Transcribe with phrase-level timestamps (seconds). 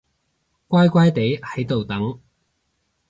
[0.67, 2.19] 乖乖哋喺度等